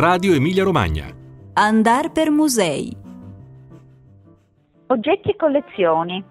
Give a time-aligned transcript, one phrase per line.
[0.00, 1.08] Radio Emilia Romagna.
[1.52, 2.96] Andar per musei.
[4.86, 6.24] Oggetti e collezioni.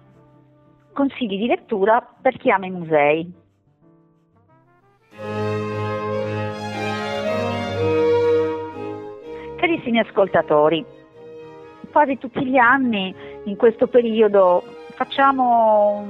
[0.92, 3.32] Consigli di lettura per chi ama i musei.
[9.54, 10.84] Carissimi ascoltatori,
[11.92, 13.14] quasi tutti gli anni
[13.44, 14.64] in questo periodo
[14.96, 16.08] facciamo,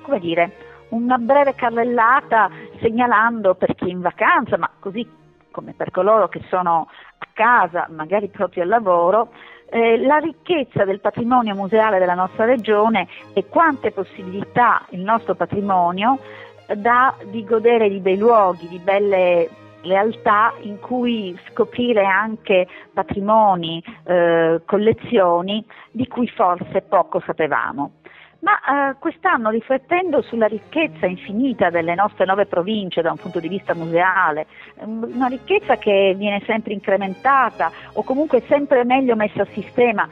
[0.00, 0.52] come dire,
[0.88, 2.48] una breve carrellata
[2.80, 5.06] segnalando per chi è in vacanza, ma così
[5.56, 9.30] come per coloro che sono a casa, magari proprio al lavoro,
[9.70, 16.18] eh, la ricchezza del patrimonio museale della nostra regione e quante possibilità il nostro patrimonio
[16.74, 19.48] dà di godere di bei luoghi, di belle
[19.80, 27.92] realtà in cui scoprire anche patrimoni, eh, collezioni di cui forse poco sapevamo.
[28.40, 33.48] Ma eh, quest'anno, riflettendo sulla ricchezza infinita delle nostre nove province da un punto di
[33.48, 34.46] vista museale,
[34.78, 40.06] ehm, una ricchezza che viene sempre incrementata o comunque sempre meglio messa a sistema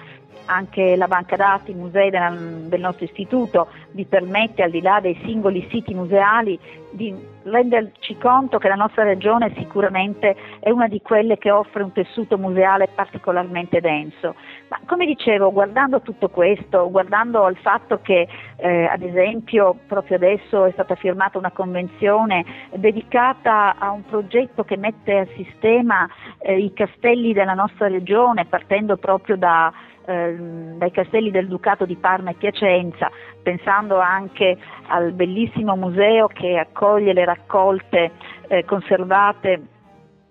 [0.46, 5.18] anche la banca dati musei del, del nostro istituto vi permette, al di là dei
[5.24, 6.58] singoli siti museali,
[6.90, 7.14] di
[7.44, 12.38] renderci conto che la nostra regione sicuramente è una di quelle che offre un tessuto
[12.38, 14.34] museale particolarmente denso.
[14.68, 20.64] Ma come dicevo, guardando tutto questo, guardando al fatto che eh, ad esempio proprio adesso
[20.64, 26.08] è stata firmata una convenzione dedicata a un progetto che mette a sistema
[26.38, 29.72] eh, i castelli della nostra regione, partendo proprio da
[30.06, 33.10] Ehm, dai castelli del Ducato di Parma e Piacenza,
[33.42, 38.10] pensando anche al bellissimo museo che accoglie le raccolte
[38.48, 39.62] eh, conservate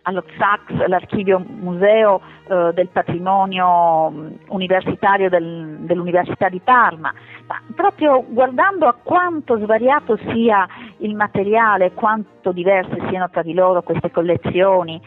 [0.04, 7.12] allo ZAX, l'archivio museo eh, del patrimonio mm, universitario del, dell'Università di Parma,
[7.48, 13.82] ma proprio guardando a quanto svariato sia il materiale, quanto diverse siano tra di loro
[13.82, 15.02] queste collezioni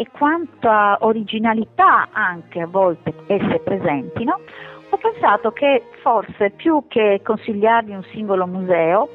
[0.00, 4.38] e quanta originalità anche a volte esse presentino,
[4.90, 9.08] ho pensato che forse più che consigliarvi un singolo museo,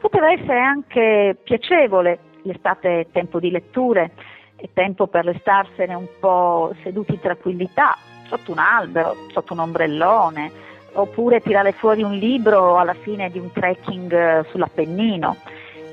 [0.00, 4.10] poteva essere anche piacevole, l'estate è tempo di letture,
[4.56, 7.96] è tempo per restarsene un po' seduti in tranquillità,
[8.26, 10.50] sotto un albero, sotto un ombrellone,
[10.94, 15.36] oppure tirare fuori un libro alla fine di un trekking sull'Appennino.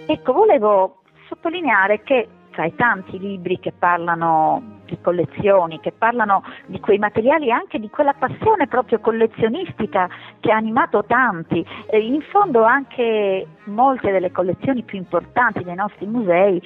[0.07, 6.79] Ecco, volevo sottolineare che tra i tanti libri che parlano di collezioni, che parlano di
[6.79, 10.07] quei materiali e anche di quella passione proprio collezionistica
[10.39, 11.65] che ha animato tanti.
[11.89, 16.61] E in fondo anche molte delle collezioni più importanti dei nostri musei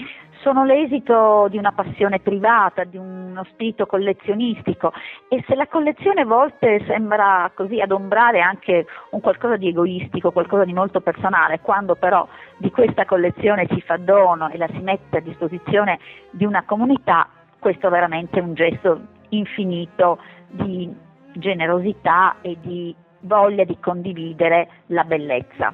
[0.45, 4.93] sono l'esito di una passione privata, di uno spirito collezionistico
[5.27, 10.63] e se la collezione a volte sembra così adombrare anche un qualcosa di egoistico, qualcosa
[10.63, 15.17] di molto personale, quando però di questa collezione si fa dono e la si mette
[15.17, 15.97] a disposizione
[16.29, 17.27] di una comunità,
[17.57, 20.19] questo è veramente un gesto infinito
[20.49, 20.93] di
[21.33, 25.73] generosità e di voglia di condividere la bellezza.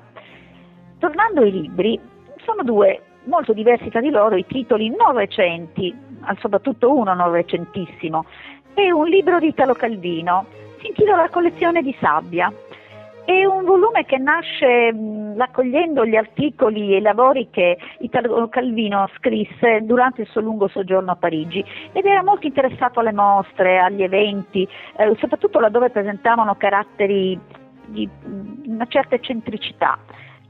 [0.97, 1.99] Tornando ai libri,
[2.37, 5.95] sono due molto diversi tra di loro i titoli non recenti,
[6.39, 8.25] soprattutto uno non recentissimo,
[8.73, 10.45] è un libro di Italo Calvino,
[10.79, 12.51] si intitola La collezione di sabbia.
[13.23, 19.07] È un volume che nasce mh, raccogliendo gli articoli e i lavori che Italo Calvino
[19.15, 24.01] scrisse durante il suo lungo soggiorno a Parigi ed era molto interessato alle mostre, agli
[24.01, 24.67] eventi,
[24.97, 27.39] eh, soprattutto laddove presentavano caratteri
[27.85, 28.09] di
[28.65, 29.99] una certa eccentricità.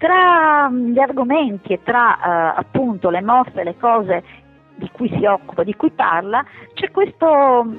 [0.01, 4.23] Tra mm, gli argomenti e tra eh, appunto le mostre, le cose
[4.73, 7.75] di cui si occupa, di cui parla, c'è questo mm,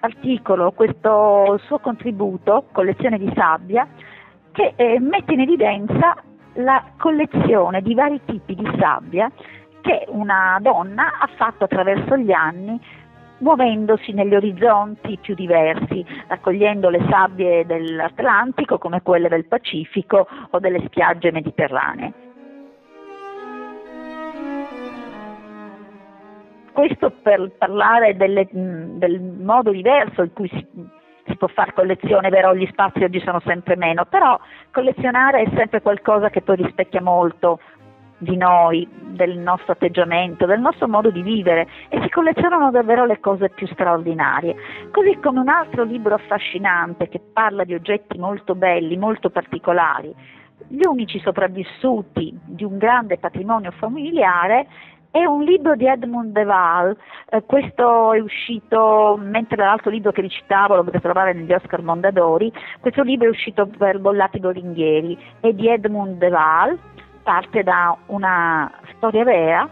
[0.00, 3.86] articolo, questo suo contributo, collezione di sabbia,
[4.50, 6.16] che eh, mette in evidenza
[6.54, 9.30] la collezione di vari tipi di sabbia
[9.82, 12.80] che una donna ha fatto attraverso gli anni
[13.42, 20.82] muovendosi negli orizzonti più diversi, raccogliendo le sabbie dell'Atlantico come quelle del Pacifico o delle
[20.86, 22.12] spiagge mediterranee.
[26.72, 30.66] Questo per parlare delle, del modo diverso in cui si,
[31.26, 34.38] si può fare collezione, vero, gli spazi oggi sono sempre meno, però
[34.70, 37.60] collezionare è sempre qualcosa che poi rispecchia molto
[38.22, 43.18] di noi, del nostro atteggiamento, del nostro modo di vivere e si collezionano davvero le
[43.20, 44.54] cose più straordinarie.
[44.90, 50.14] Così come un altro libro affascinante che parla di oggetti molto belli, molto particolari,
[50.68, 54.68] gli unici sopravvissuti di un grande patrimonio familiare
[55.12, 56.96] è un libro di Edmund de Waal,
[57.28, 61.82] eh, questo è uscito, mentre l'altro libro che vi citavo lo potete trovare negli Oscar
[61.82, 66.78] Mondadori, questo libro è uscito per Bollati Boringhieri, è di Edmund de Waal,
[67.22, 69.68] parte da una storia vera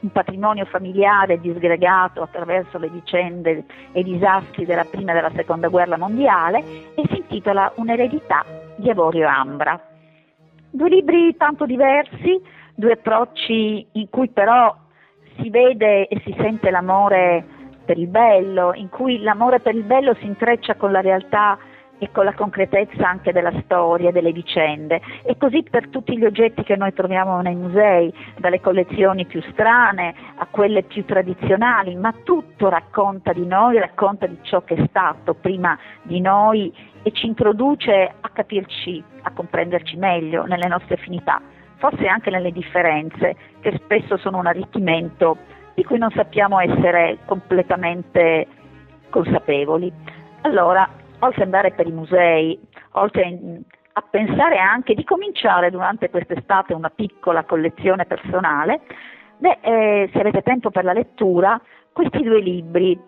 [0.00, 5.68] un patrimonio familiare disgregato attraverso le vicende e i disastri della prima e della seconda
[5.68, 6.58] guerra mondiale
[6.94, 8.44] e si intitola Un'eredità
[8.76, 9.78] di Avorio Ambra.
[10.70, 12.40] Due libri tanto diversi,
[12.74, 14.74] due approcci in cui però
[15.38, 17.44] si vede e si sente l'amore
[17.84, 21.58] per il bello, in cui l'amore per il bello si intreccia con la realtà
[22.00, 25.00] e con la concretezza anche della storia, delle vicende.
[25.22, 30.14] E così per tutti gli oggetti che noi troviamo nei musei, dalle collezioni più strane
[30.36, 35.34] a quelle più tradizionali, ma tutto racconta di noi, racconta di ciò che è stato
[35.34, 41.40] prima di noi e ci introduce a capirci, a comprenderci meglio nelle nostre affinità,
[41.76, 45.36] forse anche nelle differenze, che spesso sono un arricchimento
[45.74, 48.46] di cui non sappiamo essere completamente
[49.10, 49.92] consapevoli.
[50.42, 50.88] Allora,
[51.20, 52.58] oltre ad andare per i musei,
[52.92, 53.38] oltre
[53.92, 58.80] a pensare anche di cominciare durante quest'estate una piccola collezione personale,
[59.38, 61.60] beh, eh, se avete tempo per la lettura,
[61.92, 62.98] questi due libri,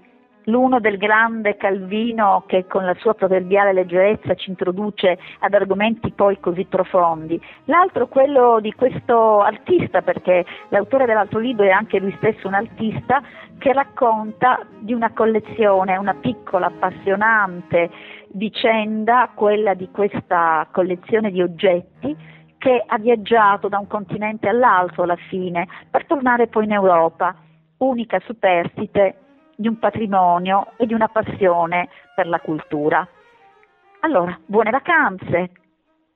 [0.45, 6.41] l'uno del grande Calvino che con la sua proverbiale leggerezza ci introduce ad argomenti poi
[6.41, 12.49] così profondi, l'altro quello di questo artista, perché l'autore dell'altro libro è anche lui stesso
[12.49, 13.23] un artista,
[13.59, 17.91] che racconta di una collezione, una piccola, appassionante
[18.33, 22.17] vicenda, quella di questa collezione di oggetti
[22.59, 27.35] che ha viaggiato da un continente all'altro alla fine per tornare poi in Europa,
[27.79, 29.22] unica superstite
[29.63, 33.09] di un patrimonio e di una passione per la cultura.
[34.01, 35.51] Allora, buone vacanze,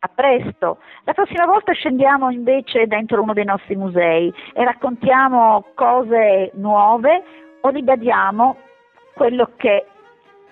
[0.00, 0.78] a presto.
[1.04, 7.22] La prossima volta scendiamo invece dentro uno dei nostri musei e raccontiamo cose nuove
[7.60, 8.56] o ribadiamo
[9.14, 9.87] quello che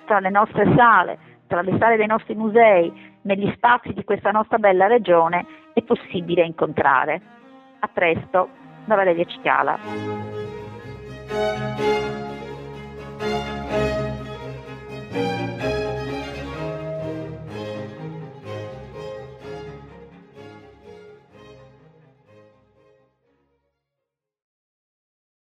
[0.06, 4.58] tra le nostre sale, tra le sale dei nostri musei, negli spazi di questa nostra
[4.58, 7.20] bella regione è possibile incontrare.
[7.81, 8.49] A presto,
[8.85, 9.79] da Valeria Cicala.